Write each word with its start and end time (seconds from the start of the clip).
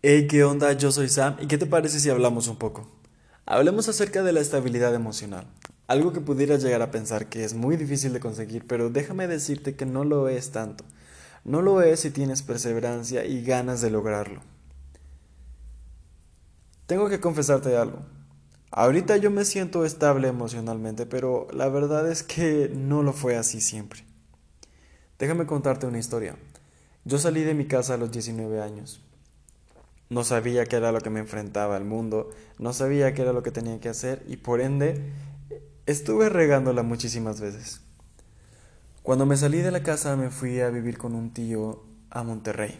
Hey, 0.00 0.28
¿qué 0.28 0.44
onda? 0.44 0.74
Yo 0.74 0.92
soy 0.92 1.08
Sam 1.08 1.38
y 1.40 1.48
¿qué 1.48 1.58
te 1.58 1.66
parece 1.66 1.98
si 1.98 2.08
hablamos 2.08 2.46
un 2.46 2.54
poco? 2.54 2.88
Hablemos 3.46 3.88
acerca 3.88 4.22
de 4.22 4.32
la 4.32 4.38
estabilidad 4.38 4.94
emocional, 4.94 5.48
algo 5.88 6.12
que 6.12 6.20
pudieras 6.20 6.62
llegar 6.62 6.82
a 6.82 6.92
pensar 6.92 7.28
que 7.28 7.42
es 7.42 7.54
muy 7.54 7.76
difícil 7.76 8.12
de 8.12 8.20
conseguir, 8.20 8.64
pero 8.64 8.90
déjame 8.90 9.26
decirte 9.26 9.74
que 9.74 9.86
no 9.86 10.04
lo 10.04 10.28
es 10.28 10.52
tanto. 10.52 10.84
No 11.44 11.62
lo 11.62 11.82
es 11.82 11.98
si 11.98 12.10
tienes 12.10 12.42
perseverancia 12.42 13.24
y 13.24 13.42
ganas 13.42 13.80
de 13.80 13.90
lograrlo. 13.90 14.40
Tengo 16.86 17.08
que 17.08 17.18
confesarte 17.18 17.76
algo. 17.76 17.98
Ahorita 18.70 19.16
yo 19.16 19.32
me 19.32 19.44
siento 19.44 19.84
estable 19.84 20.28
emocionalmente, 20.28 21.06
pero 21.06 21.48
la 21.52 21.68
verdad 21.70 22.08
es 22.08 22.22
que 22.22 22.70
no 22.72 23.02
lo 23.02 23.12
fue 23.12 23.36
así 23.36 23.60
siempre. 23.60 24.04
Déjame 25.18 25.46
contarte 25.46 25.88
una 25.88 25.98
historia. 25.98 26.36
Yo 27.04 27.18
salí 27.18 27.42
de 27.42 27.54
mi 27.54 27.66
casa 27.66 27.94
a 27.94 27.98
los 27.98 28.12
19 28.12 28.62
años. 28.62 29.02
No 30.10 30.24
sabía 30.24 30.64
qué 30.64 30.76
era 30.76 30.92
lo 30.92 31.00
que 31.00 31.10
me 31.10 31.20
enfrentaba 31.20 31.76
al 31.76 31.84
mundo, 31.84 32.30
no 32.58 32.72
sabía 32.72 33.12
qué 33.12 33.22
era 33.22 33.32
lo 33.32 33.42
que 33.42 33.50
tenía 33.50 33.78
que 33.78 33.90
hacer 33.90 34.24
y 34.26 34.38
por 34.38 34.60
ende 34.60 35.12
estuve 35.84 36.28
regándola 36.30 36.82
muchísimas 36.82 37.40
veces. 37.40 37.82
Cuando 39.02 39.26
me 39.26 39.36
salí 39.36 39.58
de 39.58 39.70
la 39.70 39.82
casa 39.82 40.16
me 40.16 40.30
fui 40.30 40.60
a 40.60 40.70
vivir 40.70 40.98
con 40.98 41.14
un 41.14 41.32
tío 41.32 41.84
a 42.10 42.22
Monterrey. 42.22 42.78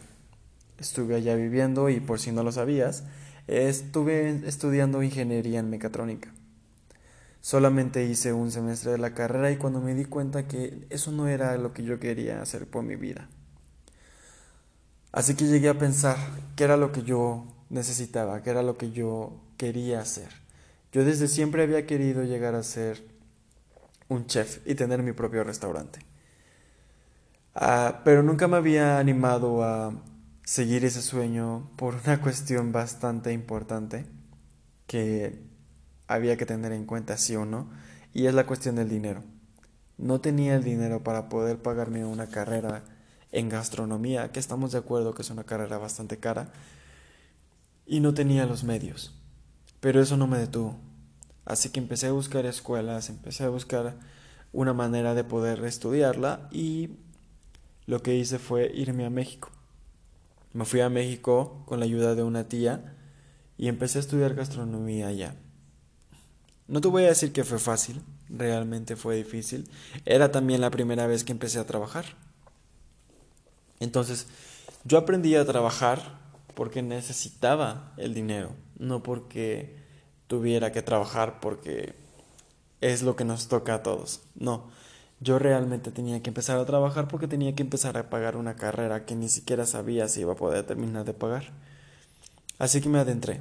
Estuve 0.78 1.16
allá 1.16 1.34
viviendo 1.34 1.90
y 1.90 2.00
por 2.00 2.18
si 2.18 2.32
no 2.32 2.42
lo 2.42 2.52
sabías, 2.52 3.04
estuve 3.46 4.46
estudiando 4.46 5.02
ingeniería 5.02 5.60
en 5.60 5.70
mecatrónica. 5.70 6.32
Solamente 7.40 8.04
hice 8.04 8.32
un 8.32 8.50
semestre 8.50 8.92
de 8.92 8.98
la 8.98 9.14
carrera 9.14 9.50
y 9.50 9.56
cuando 9.56 9.80
me 9.80 9.94
di 9.94 10.04
cuenta 10.04 10.46
que 10.46 10.86
eso 10.90 11.12
no 11.12 11.28
era 11.28 11.56
lo 11.56 11.72
que 11.72 11.82
yo 11.82 11.98
quería 11.98 12.42
hacer 12.42 12.66
por 12.66 12.84
mi 12.84 12.96
vida. 12.96 13.28
Así 15.18 15.34
que 15.34 15.46
llegué 15.46 15.68
a 15.68 15.76
pensar 15.76 16.16
qué 16.54 16.62
era 16.62 16.76
lo 16.76 16.92
que 16.92 17.02
yo 17.02 17.44
necesitaba, 17.70 18.40
qué 18.44 18.50
era 18.50 18.62
lo 18.62 18.78
que 18.78 18.92
yo 18.92 19.40
quería 19.56 20.00
hacer. 20.00 20.28
Yo 20.92 21.04
desde 21.04 21.26
siempre 21.26 21.64
había 21.64 21.86
querido 21.86 22.22
llegar 22.22 22.54
a 22.54 22.62
ser 22.62 23.04
un 24.06 24.26
chef 24.28 24.60
y 24.64 24.76
tener 24.76 25.02
mi 25.02 25.10
propio 25.10 25.42
restaurante. 25.42 25.98
Ah, 27.52 28.02
pero 28.04 28.22
nunca 28.22 28.46
me 28.46 28.58
había 28.58 29.00
animado 29.00 29.64
a 29.64 29.92
seguir 30.44 30.84
ese 30.84 31.02
sueño 31.02 31.68
por 31.74 31.96
una 31.96 32.20
cuestión 32.22 32.70
bastante 32.70 33.32
importante 33.32 34.06
que 34.86 35.42
había 36.06 36.36
que 36.36 36.46
tener 36.46 36.70
en 36.70 36.86
cuenta 36.86 37.16
sí 37.16 37.34
o 37.34 37.44
no, 37.44 37.68
y 38.14 38.26
es 38.26 38.34
la 38.34 38.46
cuestión 38.46 38.76
del 38.76 38.88
dinero. 38.88 39.24
No 39.96 40.20
tenía 40.20 40.54
el 40.54 40.62
dinero 40.62 41.02
para 41.02 41.28
poder 41.28 41.60
pagarme 41.60 42.04
una 42.04 42.28
carrera 42.28 42.84
en 43.32 43.48
gastronomía, 43.48 44.32
que 44.32 44.40
estamos 44.40 44.72
de 44.72 44.78
acuerdo 44.78 45.14
que 45.14 45.22
es 45.22 45.30
una 45.30 45.44
carrera 45.44 45.78
bastante 45.78 46.18
cara, 46.18 46.52
y 47.86 48.00
no 48.00 48.14
tenía 48.14 48.46
los 48.46 48.64
medios. 48.64 49.14
Pero 49.80 50.00
eso 50.00 50.16
no 50.16 50.26
me 50.26 50.38
detuvo. 50.38 50.76
Así 51.44 51.70
que 51.70 51.80
empecé 51.80 52.08
a 52.08 52.12
buscar 52.12 52.44
escuelas, 52.46 53.08
empecé 53.08 53.44
a 53.44 53.48
buscar 53.48 53.96
una 54.52 54.74
manera 54.74 55.14
de 55.14 55.24
poder 55.24 55.64
estudiarla 55.64 56.48
y 56.52 56.90
lo 57.86 58.02
que 58.02 58.14
hice 58.14 58.38
fue 58.38 58.70
irme 58.74 59.06
a 59.06 59.10
México. 59.10 59.50
Me 60.52 60.64
fui 60.64 60.80
a 60.80 60.90
México 60.90 61.62
con 61.66 61.80
la 61.80 61.86
ayuda 61.86 62.14
de 62.14 62.22
una 62.22 62.48
tía 62.48 62.94
y 63.56 63.68
empecé 63.68 63.98
a 63.98 64.00
estudiar 64.00 64.34
gastronomía 64.34 65.08
allá. 65.08 65.36
No 66.66 66.82
te 66.82 66.88
voy 66.88 67.04
a 67.04 67.08
decir 67.08 67.32
que 67.32 67.44
fue 67.44 67.58
fácil, 67.58 68.02
realmente 68.28 68.94
fue 68.94 69.16
difícil. 69.16 69.70
Era 70.04 70.30
también 70.30 70.60
la 70.60 70.70
primera 70.70 71.06
vez 71.06 71.24
que 71.24 71.32
empecé 71.32 71.58
a 71.58 71.66
trabajar. 71.66 72.04
Entonces, 73.80 74.26
yo 74.84 74.98
aprendí 74.98 75.34
a 75.34 75.44
trabajar 75.44 76.18
porque 76.54 76.82
necesitaba 76.82 77.92
el 77.96 78.14
dinero, 78.14 78.50
no 78.78 79.02
porque 79.02 79.76
tuviera 80.26 80.72
que 80.72 80.82
trabajar 80.82 81.40
porque 81.40 81.94
es 82.80 83.02
lo 83.02 83.16
que 83.16 83.24
nos 83.24 83.48
toca 83.48 83.74
a 83.74 83.82
todos. 83.82 84.22
No, 84.34 84.70
yo 85.20 85.38
realmente 85.38 85.90
tenía 85.90 86.22
que 86.22 86.30
empezar 86.30 86.58
a 86.58 86.66
trabajar 86.66 87.08
porque 87.08 87.28
tenía 87.28 87.54
que 87.54 87.62
empezar 87.62 87.96
a 87.96 88.10
pagar 88.10 88.36
una 88.36 88.56
carrera 88.56 89.04
que 89.04 89.14
ni 89.14 89.28
siquiera 89.28 89.66
sabía 89.66 90.08
si 90.08 90.20
iba 90.20 90.32
a 90.32 90.36
poder 90.36 90.64
terminar 90.64 91.04
de 91.04 91.14
pagar. 91.14 91.52
Así 92.58 92.80
que 92.80 92.88
me 92.88 92.98
adentré. 92.98 93.40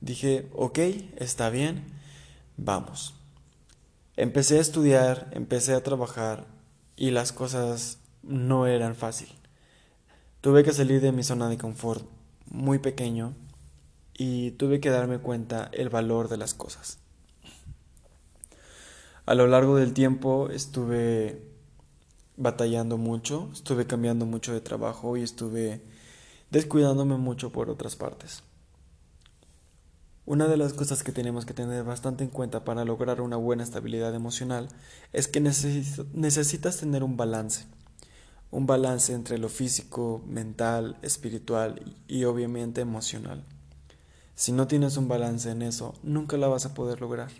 Dije, 0.00 0.48
ok, 0.52 0.78
está 1.16 1.50
bien, 1.50 1.84
vamos. 2.56 3.14
Empecé 4.16 4.58
a 4.58 4.62
estudiar, 4.62 5.28
empecé 5.32 5.74
a 5.74 5.82
trabajar 5.82 6.46
y 6.96 7.10
las 7.10 7.32
cosas 7.32 7.98
no 8.22 8.66
eran 8.66 8.94
fáciles. 8.94 9.45
Tuve 10.46 10.62
que 10.62 10.72
salir 10.72 11.00
de 11.00 11.10
mi 11.10 11.24
zona 11.24 11.48
de 11.48 11.58
confort 11.58 12.06
muy 12.48 12.78
pequeño 12.78 13.34
y 14.16 14.52
tuve 14.52 14.78
que 14.78 14.90
darme 14.90 15.18
cuenta 15.18 15.68
el 15.72 15.88
valor 15.88 16.28
de 16.28 16.36
las 16.36 16.54
cosas. 16.54 17.00
A 19.24 19.34
lo 19.34 19.48
largo 19.48 19.74
del 19.74 19.92
tiempo 19.92 20.48
estuve 20.50 21.42
batallando 22.36 22.96
mucho, 22.96 23.50
estuve 23.52 23.88
cambiando 23.88 24.24
mucho 24.24 24.52
de 24.52 24.60
trabajo 24.60 25.16
y 25.16 25.24
estuve 25.24 25.82
descuidándome 26.52 27.16
mucho 27.16 27.50
por 27.50 27.68
otras 27.68 27.96
partes. 27.96 28.44
Una 30.26 30.46
de 30.46 30.58
las 30.58 30.74
cosas 30.74 31.02
que 31.02 31.10
tenemos 31.10 31.44
que 31.44 31.54
tener 31.54 31.82
bastante 31.82 32.22
en 32.22 32.30
cuenta 32.30 32.64
para 32.64 32.84
lograr 32.84 33.20
una 33.20 33.36
buena 33.36 33.64
estabilidad 33.64 34.14
emocional 34.14 34.68
es 35.12 35.26
que 35.26 35.40
necesitas 35.40 36.76
tener 36.76 37.02
un 37.02 37.16
balance 37.16 37.66
un 38.50 38.66
balance 38.66 39.12
entre 39.12 39.38
lo 39.38 39.48
físico, 39.48 40.22
mental, 40.26 40.96
espiritual 41.02 41.96
y, 42.08 42.24
obviamente 42.24 42.80
emocional. 42.80 43.44
Si 44.34 44.52
no 44.52 44.66
tienes 44.66 44.96
un 44.96 45.08
balance 45.08 45.50
en 45.50 45.62
eso, 45.62 45.94
nunca 46.02 46.36
la 46.36 46.48
vas 46.48 46.66
a 46.66 46.74
poder 46.74 47.00
lograr. 47.00 47.30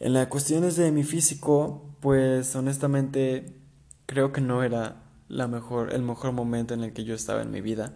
En 0.00 0.12
las 0.12 0.28
cuestiones 0.28 0.76
de 0.76 0.90
mi 0.92 1.04
físico, 1.04 1.82
pues 2.00 2.54
honestamente 2.56 3.54
creo 4.06 4.32
que 4.32 4.40
no 4.40 4.62
era 4.62 5.02
la 5.28 5.48
mejor, 5.48 5.92
el 5.92 6.02
mejor 6.02 6.32
momento 6.32 6.74
en 6.74 6.84
el 6.84 6.92
que 6.92 7.04
yo 7.04 7.14
estaba 7.14 7.42
en 7.42 7.50
mi 7.50 7.60
vida. 7.60 7.94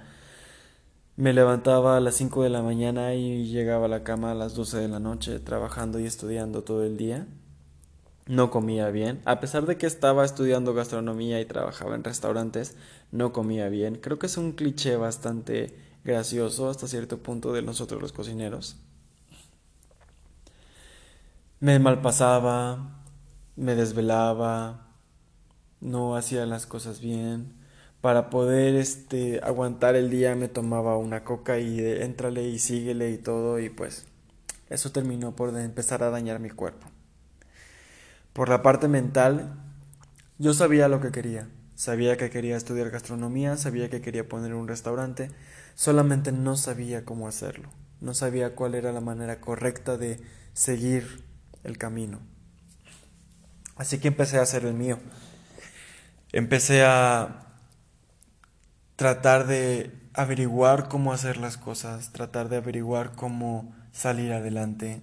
Me 1.16 1.32
levantaba 1.32 1.96
a 1.96 2.00
las 2.00 2.16
5 2.16 2.42
de 2.42 2.50
la 2.50 2.62
mañana 2.62 3.14
y 3.14 3.46
llegaba 3.46 3.86
a 3.86 3.88
la 3.88 4.02
cama 4.02 4.32
a 4.32 4.34
las 4.34 4.54
12 4.54 4.78
de 4.78 4.88
la 4.88 4.98
noche, 4.98 5.38
trabajando 5.40 6.00
y 6.00 6.06
estudiando 6.06 6.62
todo 6.62 6.84
el 6.84 6.96
día 6.96 7.26
no 8.26 8.50
comía 8.50 8.90
bien. 8.90 9.20
A 9.24 9.40
pesar 9.40 9.66
de 9.66 9.76
que 9.76 9.86
estaba 9.86 10.24
estudiando 10.24 10.74
gastronomía 10.74 11.40
y 11.40 11.44
trabajaba 11.44 11.94
en 11.94 12.04
restaurantes, 12.04 12.76
no 13.10 13.32
comía 13.32 13.68
bien. 13.68 13.96
Creo 13.96 14.18
que 14.18 14.26
es 14.26 14.36
un 14.36 14.52
cliché 14.52 14.96
bastante 14.96 15.76
gracioso 16.04 16.68
hasta 16.68 16.88
cierto 16.88 17.18
punto 17.18 17.52
de 17.52 17.62
nosotros 17.62 18.00
los 18.00 18.12
cocineros. 18.12 18.76
Me 21.60 21.78
malpasaba, 21.78 23.02
me 23.56 23.76
desvelaba, 23.76 24.88
no 25.80 26.16
hacía 26.16 26.46
las 26.46 26.66
cosas 26.66 27.00
bien. 27.00 27.54
Para 28.00 28.30
poder 28.30 28.74
este 28.74 29.40
aguantar 29.44 29.94
el 29.94 30.10
día 30.10 30.34
me 30.34 30.48
tomaba 30.48 30.96
una 30.96 31.22
coca 31.22 31.58
y 31.58 31.76
de, 31.76 32.04
éntrale 32.04 32.48
y 32.48 32.58
síguele 32.58 33.12
y 33.12 33.18
todo 33.18 33.60
y 33.60 33.68
pues 33.68 34.06
eso 34.70 34.90
terminó 34.90 35.36
por 35.36 35.56
empezar 35.56 36.02
a 36.02 36.10
dañar 36.10 36.40
mi 36.40 36.50
cuerpo. 36.50 36.88
Por 38.32 38.48
la 38.48 38.62
parte 38.62 38.88
mental, 38.88 39.54
yo 40.38 40.54
sabía 40.54 40.88
lo 40.88 41.00
que 41.00 41.12
quería. 41.12 41.48
Sabía 41.74 42.16
que 42.16 42.30
quería 42.30 42.56
estudiar 42.56 42.90
gastronomía, 42.90 43.56
sabía 43.56 43.90
que 43.90 44.00
quería 44.00 44.28
poner 44.28 44.54
un 44.54 44.68
restaurante, 44.68 45.30
solamente 45.74 46.32
no 46.32 46.56
sabía 46.56 47.04
cómo 47.04 47.28
hacerlo. 47.28 47.70
No 48.00 48.14
sabía 48.14 48.54
cuál 48.54 48.74
era 48.74 48.92
la 48.92 49.00
manera 49.00 49.40
correcta 49.40 49.96
de 49.96 50.20
seguir 50.52 51.24
el 51.64 51.78
camino. 51.78 52.20
Así 53.76 53.98
que 53.98 54.08
empecé 54.08 54.38
a 54.38 54.42
hacer 54.42 54.64
el 54.64 54.74
mío. 54.74 54.98
Empecé 56.32 56.84
a 56.84 57.46
tratar 58.96 59.46
de 59.46 59.90
averiguar 60.14 60.88
cómo 60.88 61.12
hacer 61.12 61.36
las 61.36 61.56
cosas, 61.56 62.12
tratar 62.12 62.48
de 62.48 62.56
averiguar 62.56 63.12
cómo 63.12 63.74
salir 63.92 64.32
adelante, 64.32 65.02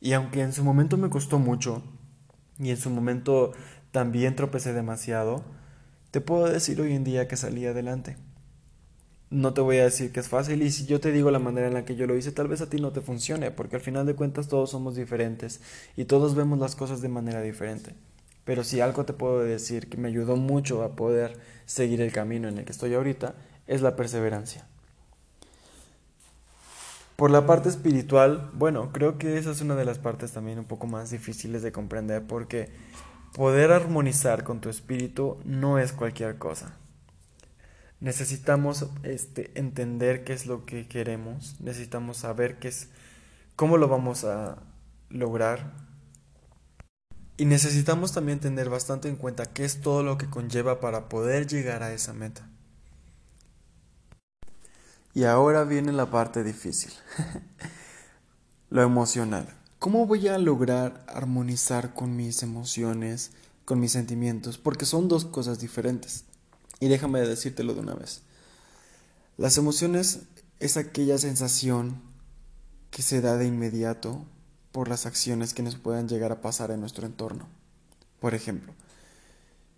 y 0.00 0.12
aunque 0.12 0.42
en 0.42 0.52
su 0.52 0.64
momento 0.64 0.96
me 0.96 1.10
costó 1.10 1.38
mucho, 1.38 1.82
y 2.58 2.70
en 2.70 2.76
su 2.76 2.90
momento 2.90 3.52
también 3.90 4.36
tropecé 4.36 4.72
demasiado, 4.72 5.44
te 6.10 6.20
puedo 6.20 6.46
decir 6.46 6.80
hoy 6.80 6.94
en 6.94 7.04
día 7.04 7.28
que 7.28 7.36
salí 7.36 7.66
adelante. 7.66 8.16
No 9.30 9.52
te 9.52 9.60
voy 9.60 9.76
a 9.76 9.84
decir 9.84 10.10
que 10.10 10.20
es 10.20 10.28
fácil 10.28 10.62
y 10.62 10.70
si 10.70 10.86
yo 10.86 11.00
te 11.00 11.12
digo 11.12 11.30
la 11.30 11.38
manera 11.38 11.66
en 11.66 11.74
la 11.74 11.84
que 11.84 11.96
yo 11.96 12.06
lo 12.06 12.16
hice, 12.16 12.32
tal 12.32 12.48
vez 12.48 12.62
a 12.62 12.70
ti 12.70 12.80
no 12.80 12.92
te 12.92 13.02
funcione, 13.02 13.50
porque 13.50 13.76
al 13.76 13.82
final 13.82 14.06
de 14.06 14.14
cuentas 14.14 14.48
todos 14.48 14.70
somos 14.70 14.96
diferentes 14.96 15.60
y 15.96 16.06
todos 16.06 16.34
vemos 16.34 16.58
las 16.58 16.74
cosas 16.74 17.02
de 17.02 17.08
manera 17.08 17.42
diferente. 17.42 17.94
Pero 18.44 18.64
si 18.64 18.80
algo 18.80 19.04
te 19.04 19.12
puedo 19.12 19.40
decir 19.40 19.90
que 19.90 19.98
me 19.98 20.08
ayudó 20.08 20.36
mucho 20.36 20.82
a 20.82 20.96
poder 20.96 21.38
seguir 21.66 22.00
el 22.00 22.12
camino 22.12 22.48
en 22.48 22.56
el 22.56 22.64
que 22.64 22.72
estoy 22.72 22.94
ahorita, 22.94 23.34
es 23.66 23.82
la 23.82 23.96
perseverancia. 23.96 24.66
Por 27.18 27.32
la 27.32 27.46
parte 27.46 27.68
espiritual, 27.68 28.48
bueno, 28.54 28.92
creo 28.92 29.18
que 29.18 29.38
esa 29.38 29.50
es 29.50 29.60
una 29.60 29.74
de 29.74 29.84
las 29.84 29.98
partes 29.98 30.30
también 30.30 30.60
un 30.60 30.66
poco 30.66 30.86
más 30.86 31.10
difíciles 31.10 31.62
de 31.62 31.72
comprender 31.72 32.24
porque 32.24 32.70
poder 33.34 33.72
armonizar 33.72 34.44
con 34.44 34.60
tu 34.60 34.68
espíritu 34.68 35.36
no 35.44 35.80
es 35.80 35.92
cualquier 35.92 36.38
cosa. 36.38 36.76
Necesitamos 37.98 38.86
este, 39.02 39.50
entender 39.58 40.22
qué 40.22 40.32
es 40.32 40.46
lo 40.46 40.64
que 40.64 40.86
queremos, 40.86 41.56
necesitamos 41.58 42.18
saber 42.18 42.60
qué 42.60 42.68
es, 42.68 42.88
cómo 43.56 43.78
lo 43.78 43.88
vamos 43.88 44.22
a 44.22 44.62
lograr. 45.10 45.72
Y 47.36 47.46
necesitamos 47.46 48.12
también 48.12 48.38
tener 48.38 48.70
bastante 48.70 49.08
en 49.08 49.16
cuenta 49.16 49.46
qué 49.46 49.64
es 49.64 49.80
todo 49.80 50.04
lo 50.04 50.18
que 50.18 50.30
conlleva 50.30 50.78
para 50.78 51.08
poder 51.08 51.48
llegar 51.48 51.82
a 51.82 51.92
esa 51.92 52.12
meta. 52.12 52.48
Y 55.18 55.24
ahora 55.24 55.64
viene 55.64 55.90
la 55.90 56.12
parte 56.12 56.44
difícil, 56.44 56.92
lo 58.70 58.82
emocional. 58.82 59.52
¿Cómo 59.80 60.06
voy 60.06 60.28
a 60.28 60.38
lograr 60.38 61.04
armonizar 61.08 61.92
con 61.92 62.14
mis 62.14 62.44
emociones, 62.44 63.32
con 63.64 63.80
mis 63.80 63.90
sentimientos? 63.90 64.58
Porque 64.58 64.86
son 64.86 65.08
dos 65.08 65.24
cosas 65.24 65.58
diferentes. 65.58 66.22
Y 66.78 66.86
déjame 66.86 67.18
decírtelo 67.18 67.74
de 67.74 67.80
una 67.80 67.94
vez. 67.94 68.22
Las 69.36 69.58
emociones 69.58 70.20
es 70.60 70.76
aquella 70.76 71.18
sensación 71.18 72.00
que 72.92 73.02
se 73.02 73.20
da 73.20 73.36
de 73.36 73.46
inmediato 73.46 74.24
por 74.70 74.86
las 74.86 75.04
acciones 75.04 75.52
que 75.52 75.64
nos 75.64 75.74
puedan 75.74 76.08
llegar 76.08 76.30
a 76.30 76.40
pasar 76.40 76.70
en 76.70 76.78
nuestro 76.78 77.06
entorno. 77.06 77.48
Por 78.20 78.36
ejemplo, 78.36 78.72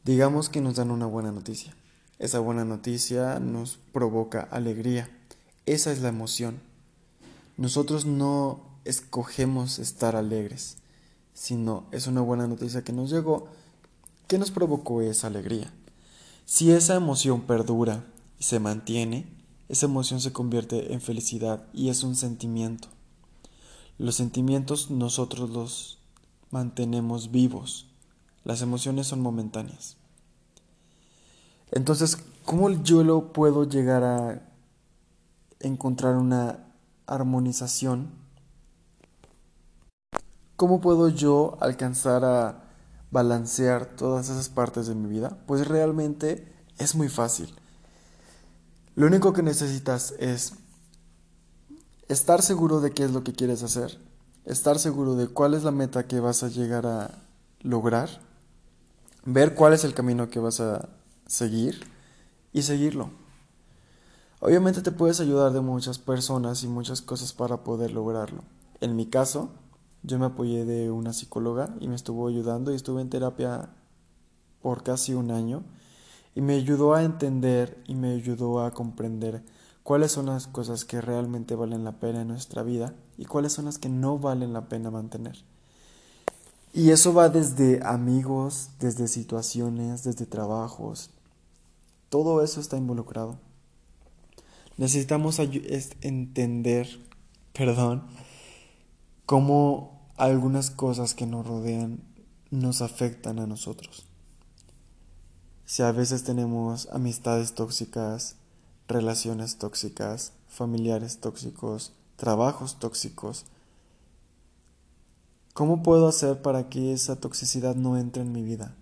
digamos 0.05 0.51
que 0.51 0.61
nos 0.61 0.77
dan 0.77 0.91
una 0.91 1.07
buena 1.07 1.33
noticia. 1.33 1.75
Esa 2.21 2.39
buena 2.39 2.65
noticia 2.65 3.41
nos 3.41 3.79
provoca 3.93 4.43
alegría. 4.43 5.11
Esa 5.67 5.91
es 5.91 6.01
la 6.01 6.11
emoción. 6.11 6.61
Nosotros 7.57 8.05
no 8.05 8.61
escogemos 8.85 9.79
estar 9.79 10.15
alegres, 10.15 10.77
sino 11.35 11.87
es 11.91 12.07
una 12.07 12.21
buena 12.21 12.47
noticia 12.47 12.85
que 12.85 12.93
nos 12.93 13.11
llegó 13.11 13.49
que 14.31 14.39
nos 14.39 14.53
provocó 14.53 15.03
esa 15.03 15.27
alegría. 15.27 15.73
Si 16.45 16.71
esa 16.71 16.95
emoción 16.95 17.41
perdura 17.41 18.05
y 18.39 18.45
se 18.45 18.61
mantiene, 18.61 19.27
esa 19.69 19.87
emoción 19.87 20.21
se 20.21 20.33
convierte 20.33 20.93
en 20.93 21.01
felicidad 21.01 21.67
y 21.73 21.89
es 21.89 22.05
un 22.05 22.15
sentimiento. 22.15 22.89
Los 23.99 24.15
sentimientos 24.15 24.91
nosotros 24.91 25.51
los 25.51 25.99
mantenemos 26.51 27.33
vivos. 27.33 27.89
Las 28.45 28.63
emociones 28.63 29.09
son 29.09 29.21
momentáneas. 29.21 29.97
Entonces, 31.73 32.19
¿cómo 32.45 32.71
yo 32.71 33.05
lo 33.05 33.33
puedo 33.33 33.65
llegar 33.65 34.03
a 34.03 34.43
encontrar 35.61 36.17
una 36.17 36.59
armonización? 37.07 38.11
¿Cómo 40.57 40.81
puedo 40.81 41.09
yo 41.09 41.57
alcanzar 41.61 42.25
a 42.25 42.65
balancear 43.11 43.87
todas 43.87 44.29
esas 44.29 44.49
partes 44.49 44.87
de 44.87 44.95
mi 44.95 45.09
vida? 45.09 45.39
Pues 45.47 45.67
realmente 45.69 46.53
es 46.79 46.95
muy 46.95 47.09
fácil. 47.09 47.55
Lo 48.95 49.07
único 49.07 49.33
que 49.33 49.43
necesitas 49.43 50.15
es 50.19 50.55
estar 52.09 52.43
seguro 52.43 52.81
de 52.81 52.91
qué 52.91 53.05
es 53.05 53.13
lo 53.13 53.23
que 53.23 53.33
quieres 53.33 53.63
hacer, 53.63 53.99
estar 54.45 54.79
seguro 54.79 55.15
de 55.15 55.29
cuál 55.29 55.55
es 55.55 55.63
la 55.63 55.71
meta 55.71 56.07
que 56.07 56.21
vas 56.21 56.43
a 56.43 56.49
llegar 56.49 56.87
a 56.87 57.23
lograr, 57.61 58.11
ver 59.25 59.55
cuál 59.55 59.73
es 59.73 59.85
el 59.85 59.95
camino 59.95 60.29
que 60.29 60.41
vas 60.41 60.61
a 60.61 60.89
seguir 61.31 61.87
y 62.53 62.63
seguirlo. 62.63 63.11
Obviamente 64.41 64.83
te 64.83 64.91
puedes 64.91 65.21
ayudar 65.21 65.53
de 65.53 65.61
muchas 65.61 66.01
personas 66.01 66.65
y 66.65 66.67
muchas 66.67 67.03
cosas 67.03 67.33
para 67.33 67.63
poder 67.63 67.93
lograrlo. 67.93 68.43
En 68.81 68.97
mi 68.97 69.07
caso, 69.07 69.51
yo 70.03 70.19
me 70.19 70.27
apoyé 70.27 70.65
de 70.65 70.91
una 70.91 71.13
psicóloga 71.13 71.73
y 71.79 71.87
me 71.87 71.95
estuvo 71.95 72.27
ayudando 72.27 72.73
y 72.73 72.75
estuve 72.75 73.01
en 73.01 73.11
terapia 73.11 73.71
por 74.61 74.83
casi 74.83 75.15
un 75.15 75.31
año 75.31 75.63
y 76.35 76.41
me 76.41 76.55
ayudó 76.55 76.95
a 76.95 77.05
entender 77.05 77.81
y 77.87 77.95
me 77.95 78.13
ayudó 78.13 78.65
a 78.65 78.73
comprender 78.73 79.45
cuáles 79.85 80.11
son 80.11 80.27
las 80.27 80.49
cosas 80.49 80.85
que 80.85 81.01
realmente 81.01 81.55
valen 81.55 81.85
la 81.85 82.01
pena 82.01 82.23
en 82.23 82.29
nuestra 82.29 82.65
vida 82.65 82.95
y 83.17 83.27
cuáles 83.27 83.53
son 83.53 83.67
las 83.67 83.79
que 83.79 83.89
no 83.89 84.19
valen 84.19 84.53
la 84.53 84.69
pena 84.69 84.91
mantener. 84.91 85.37
Y 86.73 86.91
eso 86.91 87.15
va 87.15 87.29
desde 87.29 87.85
amigos, 87.87 88.71
desde 88.81 89.07
situaciones, 89.07 90.03
desde 90.03 90.27
trabajos. 90.27 91.11
Todo 92.11 92.43
eso 92.43 92.61
está 92.61 92.77
involucrado. 92.77 93.39
Necesitamos 94.77 95.39
entender, 95.39 96.89
perdón, 97.53 98.03
cómo 99.27 100.11
algunas 100.17 100.71
cosas 100.71 101.15
que 101.15 101.27
nos 101.27 101.47
rodean 101.47 102.03
nos 102.51 102.83
afectan 102.83 103.39
a 103.39 103.47
nosotros. 103.47 104.07
Si 105.67 105.85
a 105.85 105.93
veces 105.93 106.25
tenemos 106.25 106.89
amistades 106.91 107.55
tóxicas, 107.55 108.35
relaciones 108.89 109.57
tóxicas, 109.59 110.33
familiares 110.49 111.21
tóxicos, 111.21 111.93
trabajos 112.17 112.81
tóxicos, 112.81 113.45
¿cómo 115.55 115.85
puedo 115.85 116.09
hacer 116.09 116.43
para 116.43 116.69
que 116.69 116.93
esa 116.93 117.15
toxicidad 117.17 117.77
no 117.77 117.97
entre 117.97 118.23
en 118.23 118.33
mi 118.33 118.43
vida? 118.43 118.75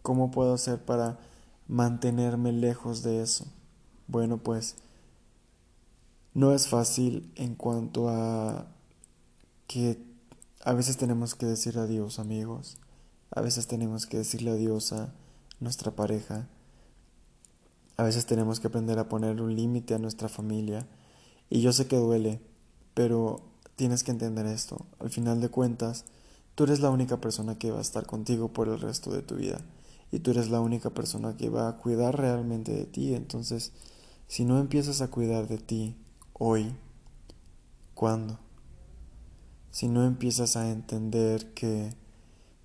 ¿Cómo 0.00 0.30
puedo 0.30 0.54
hacer 0.54 0.82
para 0.82 1.18
mantenerme 1.70 2.52
lejos 2.52 3.02
de 3.04 3.22
eso? 3.22 3.46
Bueno, 4.08 4.38
pues 4.38 4.74
no 6.34 6.52
es 6.52 6.68
fácil 6.68 7.32
en 7.36 7.54
cuanto 7.54 8.08
a 8.08 8.66
que 9.68 10.02
a 10.64 10.72
veces 10.72 10.96
tenemos 10.96 11.36
que 11.36 11.46
decir 11.46 11.78
adiós 11.78 12.18
amigos, 12.18 12.76
a 13.30 13.40
veces 13.40 13.68
tenemos 13.68 14.06
que 14.06 14.18
decirle 14.18 14.50
adiós 14.50 14.92
a 14.92 15.14
nuestra 15.60 15.92
pareja, 15.92 16.48
a 17.96 18.02
veces 18.02 18.26
tenemos 18.26 18.58
que 18.58 18.66
aprender 18.66 18.98
a 18.98 19.08
poner 19.08 19.40
un 19.40 19.54
límite 19.54 19.94
a 19.94 19.98
nuestra 19.98 20.28
familia. 20.28 20.88
Y 21.50 21.60
yo 21.60 21.72
sé 21.72 21.86
que 21.86 21.96
duele, 21.96 22.40
pero 22.94 23.42
tienes 23.76 24.02
que 24.02 24.10
entender 24.10 24.46
esto, 24.46 24.86
al 24.98 25.10
final 25.10 25.40
de 25.40 25.50
cuentas, 25.50 26.04
tú 26.56 26.64
eres 26.64 26.80
la 26.80 26.90
única 26.90 27.20
persona 27.20 27.58
que 27.58 27.70
va 27.70 27.78
a 27.78 27.82
estar 27.82 28.06
contigo 28.06 28.48
por 28.48 28.68
el 28.68 28.80
resto 28.80 29.12
de 29.12 29.22
tu 29.22 29.36
vida 29.36 29.60
y 30.10 30.20
tú 30.20 30.32
eres 30.32 30.50
la 30.50 30.60
única 30.60 30.90
persona 30.90 31.36
que 31.36 31.50
va 31.50 31.68
a 31.68 31.76
cuidar 31.76 32.18
realmente 32.18 32.72
de 32.72 32.86
ti, 32.86 33.14
entonces 33.14 33.72
si 34.26 34.44
no 34.44 34.58
empiezas 34.58 35.00
a 35.00 35.10
cuidar 35.10 35.48
de 35.48 35.58
ti 35.58 35.96
hoy, 36.32 36.74
¿cuándo? 37.94 38.38
si 39.70 39.88
no 39.88 40.04
empiezas 40.04 40.56
a 40.56 40.70
entender 40.70 41.52
que 41.54 41.94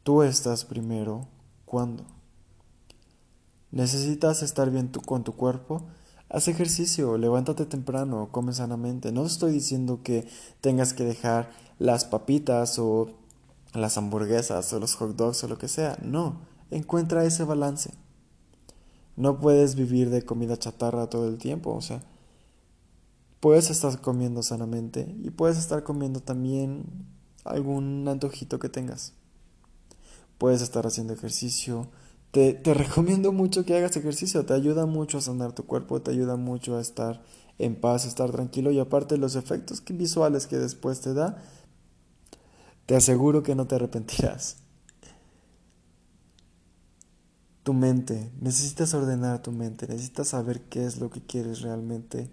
tú 0.03 0.23
estás 0.23 0.65
primero, 0.65 1.27
¿cuándo? 1.65 2.05
¿Necesitas 3.71 4.41
estar 4.41 4.71
bien 4.71 4.89
con 5.05 5.23
tu 5.23 5.33
cuerpo? 5.33 5.85
Haz 6.29 6.47
ejercicio, 6.47 7.17
levántate 7.17 7.65
temprano, 7.65 8.29
come 8.31 8.53
sanamente. 8.53 9.11
No 9.11 9.25
estoy 9.25 9.51
diciendo 9.51 10.01
que 10.03 10.27
tengas 10.61 10.93
que 10.93 11.03
dejar 11.03 11.51
las 11.77 12.05
papitas 12.05 12.79
o 12.79 13.11
las 13.73 13.97
hamburguesas 13.97 14.71
o 14.73 14.79
los 14.79 14.95
hot 14.95 15.15
dogs 15.15 15.43
o 15.43 15.47
lo 15.47 15.57
que 15.57 15.67
sea. 15.67 15.97
No, 16.01 16.39
encuentra 16.75 17.25
ese 17.25 17.43
balance. 17.43 17.91
No 19.15 19.39
puedes 19.39 19.75
vivir 19.75 20.09
de 20.09 20.23
comida 20.23 20.57
chatarra 20.57 21.09
todo 21.09 21.27
el 21.27 21.37
tiempo, 21.37 21.73
o 21.73 21.81
sea, 21.81 22.03
puedes 23.39 23.69
estar 23.69 24.01
comiendo 24.01 24.43
sanamente 24.43 25.15
y 25.23 25.29
puedes 25.29 25.57
estar 25.57 25.83
comiendo 25.83 26.19
también 26.19 26.83
algún 27.45 28.07
antojito 28.07 28.59
que 28.59 28.69
tengas. 28.69 29.13
Puedes 30.37 30.61
estar 30.61 30.85
haciendo 30.85 31.13
ejercicio. 31.13 31.87
Te, 32.31 32.53
te, 32.53 32.73
recomiendo 32.73 33.31
mucho 33.31 33.63
que 33.65 33.77
hagas 33.77 33.95
ejercicio, 33.95 34.45
te 34.45 34.53
ayuda 34.53 34.85
mucho 34.85 35.19
a 35.19 35.21
sanar 35.21 35.53
tu 35.53 35.65
cuerpo, 35.65 36.01
te 36.01 36.11
ayuda 36.11 36.35
mucho 36.35 36.77
a 36.77 36.81
estar 36.81 37.23
en 37.57 37.79
paz, 37.79 38.03
a 38.03 38.09
estar 38.09 38.31
tranquilo 38.31 38.71
y 38.71 38.79
aparte 38.79 39.17
los 39.17 39.37
efectos 39.37 39.81
visuales 39.87 40.45
que 40.45 40.57
después 40.57 40.99
te 40.99 41.13
da, 41.13 41.41
te 42.85 42.95
aseguro 42.97 43.43
que 43.43 43.55
no 43.55 43.65
te 43.65 43.75
arrepentirás. 43.75 44.57
Tu 47.65 47.73
mente, 47.73 48.31
necesitas 48.39 48.93
ordenar 48.93 49.41
tu 49.41 49.51
mente, 49.51 49.87
necesitas 49.87 50.27
saber 50.27 50.61
qué 50.61 50.85
es 50.85 50.99
lo 50.99 51.09
que 51.09 51.19
quieres 51.19 51.61
realmente 51.61 52.29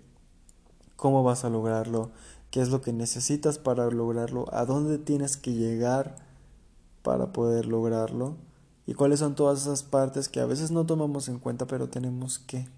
cómo 0.97 1.23
vas 1.23 1.47
a 1.47 1.49
lograrlo, 1.49 2.11
qué 2.51 2.61
es 2.61 2.69
lo 2.69 2.83
que 2.83 2.93
necesitas 2.93 3.57
para 3.57 3.91
lograrlo, 3.91 4.45
a 4.55 4.67
dónde 4.67 4.99
tienes 4.99 5.39
que 5.39 5.55
llegar 5.55 6.17
para 7.03 7.33
poder 7.33 7.65
lograrlo 7.65 8.37
y 8.87 8.93
cuáles 8.93 9.21
son 9.21 9.35
todas 9.35 9.63
esas 9.63 9.83
partes 9.83 10.29
que 10.29 10.41
a 10.41 10.45
veces 10.45 10.71
no 10.71 10.85
tomamos 10.85 11.29
en 11.29 11.39
cuenta 11.39 11.67
pero 11.67 11.89
tenemos 11.89 12.39
que. 12.39 12.69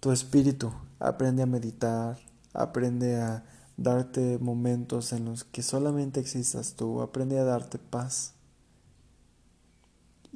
Tu 0.00 0.10
espíritu 0.10 0.72
aprende 1.00 1.42
a 1.42 1.46
meditar, 1.46 2.18
aprende 2.54 3.20
a 3.20 3.44
darte 3.76 4.38
momentos 4.38 5.12
en 5.12 5.26
los 5.26 5.44
que 5.44 5.62
solamente 5.62 6.18
existas 6.18 6.76
tú, 6.76 7.02
aprende 7.02 7.38
a 7.38 7.44
darte 7.44 7.76
paz. 7.76 8.35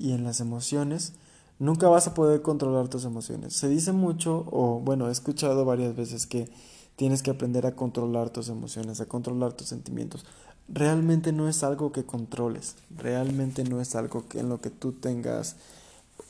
Y 0.01 0.13
en 0.13 0.25
las 0.25 0.41
emociones, 0.41 1.13
Nunca 1.61 1.89
vas 1.89 2.07
a 2.07 2.15
poder 2.15 2.41
controlar 2.41 2.89
tus 2.89 3.05
emociones. 3.05 3.53
Se 3.53 3.69
dice 3.69 3.93
mucho, 3.93 4.47
o 4.51 4.81
bueno, 4.81 5.09
he 5.09 5.13
escuchado 5.13 5.67
varias 5.67 5.95
veces 5.95 6.27
que 6.27 6.49
tienes 6.97 7.23
que 7.23 7.31
aprender 7.31 7.67
a 7.67 7.77
controlar 7.77 8.31
tus 8.31 8.49
emociones, 8.49 9.03
a 9.03 9.07
controlar 9.07 9.53
tus 9.53 9.69
sentimientos. 9.69 10.25
Realmente 10.69 11.33
no 11.33 11.51
es 11.51 11.63
algo 11.63 11.93
que 11.93 12.07
controles, 12.07 12.77
realmente 12.97 13.63
no 13.63 13.83
es 13.83 13.95
algo 13.95 14.27
que 14.27 14.41
en 14.41 14.49
lo 14.49 14.63
que 14.63 14.71
tú 14.71 14.93
tengas 14.93 15.57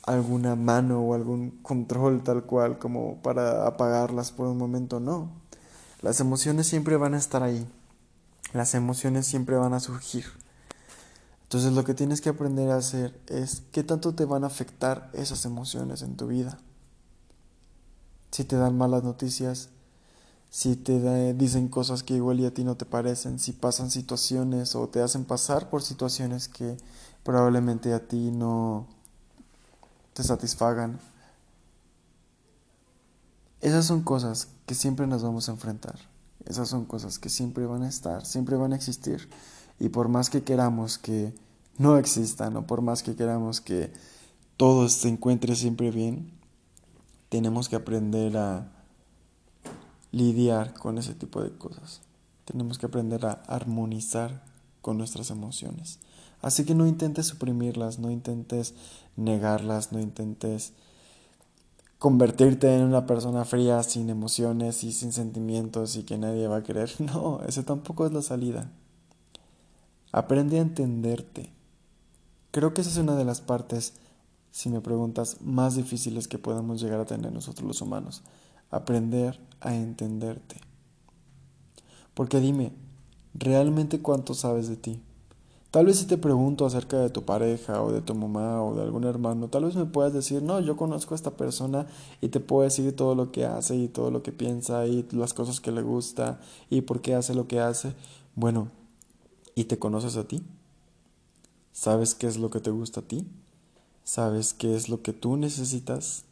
alguna 0.03 0.57
mano 0.57 1.01
o 1.01 1.15
algún 1.15 1.51
control 1.63 2.25
tal 2.25 2.43
cual 2.43 2.81
como 2.81 3.23
para 3.23 3.69
apagarlas 3.69 4.33
por 4.33 4.49
un 4.49 4.59
momento, 4.59 4.99
no. 4.99 5.31
Las 6.03 6.19
emociones 6.19 6.67
siempre 6.67 6.97
van 6.97 7.15
a 7.15 7.19
estar 7.19 7.45
ahí. 7.45 7.69
Las 8.53 8.75
emociones 8.75 9.27
siempre 9.27 9.55
van 9.55 9.75
a 9.75 9.81
surgir. 9.81 10.25
Entonces 11.51 11.73
lo 11.73 11.83
que 11.83 11.95
tienes 11.95 12.21
que 12.21 12.29
aprender 12.29 12.71
a 12.71 12.77
hacer 12.77 13.21
es 13.27 13.65
qué 13.73 13.83
tanto 13.83 14.15
te 14.15 14.25
van 14.25 14.45
a 14.45 14.47
afectar 14.47 15.11
esas 15.15 15.45
emociones 15.45 16.01
en 16.03 16.17
tu 16.17 16.29
vida. 16.29 16.59
Si 18.31 18.45
te 18.45 18.55
dan 18.55 18.79
malas 18.79 19.03
noticias, 19.03 19.69
si 20.49 20.77
te 20.77 21.35
dicen 21.35 21.67
cosas 21.67 22.05
que 22.05 22.15
igual 22.15 22.39
y 22.39 22.47
a 22.47 22.55
ti 22.55 22.63
no 22.63 22.77
te 22.77 22.85
parecen, 22.85 23.41
si 23.41 23.51
pasan 23.51 23.91
situaciones 23.91 24.77
o 24.77 24.87
te 24.87 25.03
hacen 25.03 25.25
pasar 25.25 25.71
por 25.71 25.83
situaciones 25.83 26.47
que 26.47 26.77
probablemente 27.25 27.95
a 27.95 28.07
ti 28.07 28.31
no 28.31 28.87
te 30.13 30.23
satisfagan. 30.23 31.01
Esas 33.61 33.87
son 33.87 34.03
cosas 34.03 34.47
que 34.67 34.77
siempre 34.77 35.09
nos 35.09 35.25
vamos 35.25 35.49
a 35.49 35.53
enfrentar. 35.53 35.99
Esas 36.45 36.69
son 36.69 36.85
cosas 36.85 37.19
que 37.19 37.29
siempre 37.29 37.67
van 37.67 37.83
a 37.83 37.89
estar, 37.89 38.25
siempre 38.25 38.55
van 38.55 38.73
a 38.73 38.77
existir. 38.77 39.29
Y 39.81 39.89
por 39.89 40.09
más 40.09 40.31
que 40.31 40.43
queramos 40.43 40.99
que 40.99 41.33
no 41.79 41.97
existan 41.97 42.57
o 42.57 42.67
por 42.67 42.83
más 42.83 43.03
que 43.03 43.17
queramos 43.17 43.61
que 43.61 43.93
todo 44.57 44.89
se 44.89 45.09
encuentre 45.09 45.57
siempre 45.57 45.91
bien, 45.91 46.31
tenemos 47.31 47.69
que 47.69 47.77
aprender 47.77 48.37
a 48.37 48.71
lidiar 50.13 50.75
con 50.75 50.99
ese 50.99 51.15
tipo 51.15 51.43
de 51.43 51.51
cosas. 51.57 52.03
Tenemos 52.45 52.79
que 52.79 52.87
aprender 52.87 53.25
a 53.25 53.33
armonizar 53.47 54.43
con 54.83 54.99
nuestras 54.99 55.31
emociones. 55.31 55.99
Así 56.43 56.65
que 56.65 56.75
no 56.75 56.87
intentes 56.87 57.27
suprimirlas, 57.27 57.99
no 57.99 58.11
intentes 58.11 58.75
negarlas, 59.17 59.93
no 59.93 60.01
intentes 60.01 60.73
convertirte 61.99 62.75
en 62.75 62.83
una 62.83 63.07
persona 63.07 63.45
fría, 63.45 63.83
sin 63.83 64.09
emociones 64.09 64.85
y 64.85 64.93
sin 64.93 65.13
sentimientos 65.13 65.97
y 65.97 66.03
que 66.03 66.19
nadie 66.19 66.49
va 66.49 66.59
a 66.59 66.63
querer. 66.63 66.91
No, 67.01 67.41
ese 67.47 67.63
tampoco 67.63 68.07
es 68.07 68.13
la 68.13 68.23
salida. 68.23 68.71
Aprende 70.13 70.59
a 70.59 70.63
entenderte. 70.63 71.53
Creo 72.51 72.75
que 72.75 72.81
esa 72.81 72.91
es 72.91 72.97
una 72.97 73.15
de 73.15 73.25
las 73.25 73.41
partes, 73.41 73.95
si 74.51 74.69
me 74.69 74.81
preguntas, 74.81 75.37
más 75.41 75.77
difíciles 75.77 76.27
que 76.27 76.39
podemos 76.39 76.81
llegar 76.81 77.01
a 77.01 77.07
tener 77.07 77.33
nosotros 77.33 77.67
los 77.67 77.81
humanos. 77.81 78.23
Aprender 78.71 79.39
a 79.61 79.75
entenderte. 79.75 80.57
Porque 82.15 82.41
dime, 82.41 82.73
¿realmente 83.35 84.03
cuánto 84.03 84.35
sabes 84.35 84.69
de 84.69 84.77
ti? 84.77 85.01
Tal 85.71 85.87
vez 85.87 85.99
si 85.99 86.07
te 86.07 86.19
pregunto 86.19 86.67
acerca 86.67 86.99
de 86.99 87.11
tu 87.11 87.23
pareja 87.23 87.81
o 87.81 87.93
de 87.93 88.01
tu 88.01 88.17
mamá 88.17 88.61
o 88.61 88.75
de 88.75 88.83
algún 88.83 89.05
hermano, 89.05 89.47
tal 89.47 89.67
vez 89.67 89.77
me 89.77 89.87
puedas 89.87 90.13
decir, 90.13 90.43
no, 90.43 90.59
yo 90.59 90.77
conozco 90.77 91.15
a 91.15 91.17
esta 91.17 91.31
persona 91.31 91.87
y 92.21 92.29
te 92.29 92.41
puedo 92.41 92.65
decir 92.65 92.97
todo 92.97 93.15
lo 93.15 93.31
que 93.31 93.45
hace 93.47 93.77
y 93.77 93.87
todo 93.87 94.11
lo 94.11 94.25
que 94.25 94.33
piensa 94.33 94.87
y 94.87 95.07
las 95.13 95.33
cosas 95.33 95.61
que 95.61 95.71
le 95.71 95.83
gusta 95.83 96.41
y 96.71 96.81
por 96.81 97.01
qué 97.01 97.15
hace 97.15 97.35
lo 97.35 97.47
que 97.47 97.61
hace. 97.61 97.95
Bueno, 98.35 98.73
¿y 99.61 99.65
te 99.65 99.79
conoces 99.79 100.17
a 100.17 100.27
ti? 100.27 100.43
¿Sabes 101.75 102.15
qué 102.15 102.27
es 102.27 102.39
lo 102.39 102.49
que 102.49 102.61
te 102.61 102.71
gusta 102.71 103.01
a 103.01 103.03
ti? 103.03 103.27
¿Sabes 104.05 104.55
qué 104.55 104.75
es 104.75 104.89
lo 104.89 105.03
que 105.03 105.13
tú 105.13 105.37
necesitas? 105.37 106.25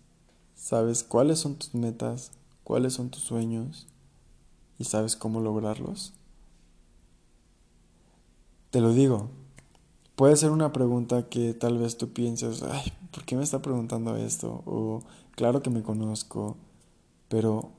¿Sabes 0.56 1.04
cuáles 1.04 1.38
son 1.38 1.56
tus 1.56 1.74
metas? 1.74 2.30
¿Cuáles 2.64 2.94
son 2.94 3.10
tus 3.10 3.20
sueños? 3.20 3.86
¿Y 4.78 4.84
sabes 4.84 5.14
cómo 5.14 5.42
lograrlos? 5.42 6.14
Te 8.70 8.80
lo 8.80 8.94
digo, 8.94 9.28
puede 10.16 10.34
ser 10.36 10.50
una 10.50 10.72
pregunta 10.72 11.28
que 11.28 11.52
tal 11.52 11.76
vez 11.76 11.98
tú 11.98 12.14
pienses, 12.14 12.62
ay, 12.62 12.94
¿por 13.10 13.26
qué 13.26 13.36
me 13.36 13.42
está 13.42 13.60
preguntando 13.60 14.16
esto? 14.16 14.62
O 14.64 15.02
claro 15.32 15.60
que 15.60 15.68
me 15.68 15.82
conozco, 15.82 16.56
pero 17.28 17.72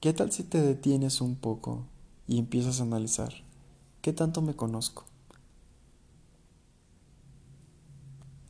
¿qué 0.00 0.12
tal 0.12 0.32
si 0.32 0.42
te 0.42 0.60
detienes 0.60 1.22
un 1.22 1.34
poco 1.34 1.86
y 2.28 2.38
empiezas 2.38 2.80
a 2.80 2.82
analizar? 2.82 3.43
¿Qué 4.04 4.12
tanto 4.12 4.42
me 4.42 4.54
conozco? 4.54 5.06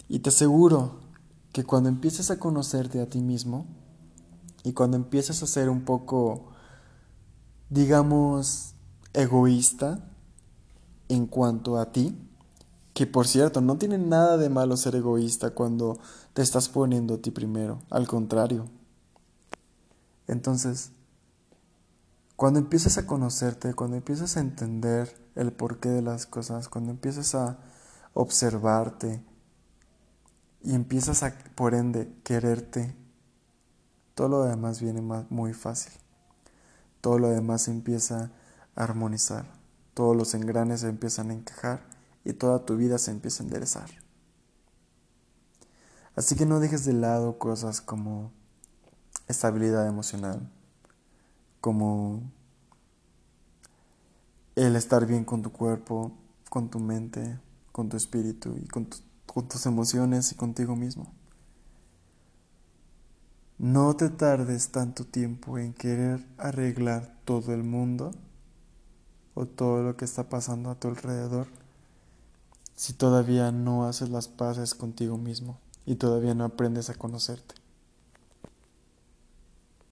Y 0.09 0.19
te 0.19 0.31
aseguro 0.31 0.99
que 1.53 1.63
cuando 1.63 1.89
empieces 1.89 2.33
a 2.33 2.41
conocerte 2.41 3.01
a 3.01 3.09
ti 3.09 3.21
mismo 3.21 3.65
y 4.65 4.73
cuando 4.73 4.97
empieces 4.97 5.45
a 5.45 5.47
ser 5.47 5.69
un 5.69 5.85
poco, 5.85 6.49
digamos, 7.71 8.75
egoísta 9.13 10.11
en 11.09 11.29
cuanto 11.29 11.79
a 11.79 11.93
ti, 11.93 12.19
que 12.93 13.07
por 13.07 13.29
cierto, 13.29 13.61
no 13.61 13.77
tiene 13.77 13.99
nada 13.99 14.37
de 14.37 14.49
malo 14.49 14.77
ser 14.77 14.97
egoísta 14.97 15.51
cuando 15.51 16.01
te 16.33 16.43
estás 16.43 16.69
poniendo 16.69 17.15
a 17.15 17.19
ti 17.19 17.31
primero, 17.31 17.81
al 17.91 18.09
contrario. 18.09 18.69
Entonces, 20.27 20.91
cuando 22.37 22.59
empiezas 22.59 22.99
a 22.99 23.07
conocerte, 23.07 23.75
cuando 23.75 23.97
empiezas 23.97 24.37
a 24.37 24.41
entender 24.41 25.15
el 25.35 25.53
porqué 25.53 25.89
de 25.89 26.03
las 26.03 26.27
cosas, 26.27 26.69
cuando 26.69 26.91
empiezas 26.91 27.35
a 27.35 27.59
observarte, 28.13 29.23
y 30.65 30.75
empiezas 30.75 31.23
a, 31.23 31.35
por 31.55 31.75
ende, 31.75 32.11
quererte, 32.25 32.97
todo 34.15 34.29
lo 34.29 34.45
demás 34.45 34.81
viene 34.81 35.03
muy 35.29 35.53
fácil. 35.53 35.93
Todo 37.03 37.19
lo 37.19 37.29
demás 37.29 37.69
empieza 37.69 38.31
a 38.75 38.83
armonizar. 38.85 39.45
Todos 39.93 40.17
los 40.17 40.33
engranes 40.35 40.81
se 40.81 40.89
empiezan 40.89 41.31
a 41.31 41.35
encajar 41.35 41.83
y 42.25 42.33
toda 42.33 42.65
tu 42.65 42.77
vida 42.77 42.97
se 42.97 43.11
empieza 43.11 43.43
a 43.43 43.47
enderezar. 43.47 43.91
Así 46.17 46.35
que 46.35 46.47
no 46.47 46.61
dejes 46.61 46.87
de 46.87 46.95
lado 46.95 47.39
cosas 47.39 47.83
como 47.83 48.33
estabilidad 49.29 49.87
emocional, 49.87 50.51
como 51.65 52.21
el 54.55 54.77
estar 54.77 55.07
bien 55.07 55.25
con 55.25 55.41
tu 55.41 55.51
cuerpo, 55.51 56.13
con 56.51 56.69
tu 56.69 56.79
mente, 56.79 57.39
con 57.73 57.89
tu 57.89 57.97
espíritu 57.97 58.55
y 58.63 58.69
con 58.69 58.87
con 59.35 59.49
tus 59.49 59.65
emociones 59.65 60.31
y 60.31 60.35
contigo 60.35 60.77
mismo. 60.77 61.11
No 63.57 63.97
te 63.97 64.11
tardes 64.11 64.69
tanto 64.69 65.07
tiempo 65.07 65.57
en 65.59 65.73
querer 65.73 66.25
arreglar 66.37 67.17
todo 67.25 67.55
el 67.55 67.65
mundo 67.65 68.11
o 69.33 69.47
todo 69.47 69.83
lo 69.83 69.97
que 69.97 70.05
está 70.05 70.29
pasando 70.29 70.71
a 70.71 70.75
tu 70.79 70.89
alrededor 70.89 71.49
si 72.77 72.93
todavía 72.93 73.51
no 73.51 73.87
haces 73.87 74.11
las 74.11 74.29
paces 74.29 74.75
contigo 74.75 75.17
mismo 75.17 75.59
y 75.87 75.95
todavía 75.95 76.35
no 76.35 76.45
aprendes 76.45 76.91
a 76.91 76.95
conocerte. 76.95 77.64